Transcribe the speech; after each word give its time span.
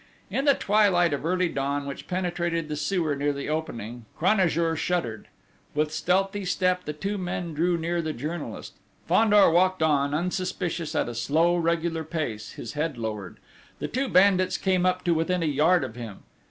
In 0.31 0.45
the 0.45 0.55
twilight 0.55 1.13
of 1.13 1.23
early 1.27 1.47
dawn, 1.47 1.85
which 1.85 2.07
penetrated 2.07 2.67
the 2.69 2.75
sewer 2.75 3.15
near 3.15 3.31
the 3.31 3.49
opening, 3.49 4.05
Cranajour 4.17 4.75
shuddered. 4.75 5.27
With 5.75 5.93
stealthy 5.93 6.43
step 6.43 6.85
the 6.85 6.93
two 6.93 7.19
men 7.19 7.53
drew 7.53 7.77
near 7.77 8.01
the 8.01 8.11
journalist. 8.11 8.73
Fandor 9.07 9.51
walked 9.51 9.83
on 9.83 10.15
unsuspicious 10.15 10.95
at 10.95 11.07
a 11.07 11.13
slow 11.13 11.55
regular 11.55 12.03
pace, 12.03 12.53
his 12.53 12.73
head 12.73 12.97
lowered. 12.97 13.37
The 13.77 13.87
two 13.89 14.07
bandits 14.09 14.57
came 14.57 14.87
up 14.87 15.03
to 15.03 15.13
within 15.13 15.43
a 15.43 15.45
yard 15.45 15.83
of 15.83 15.95
him. 15.95 16.23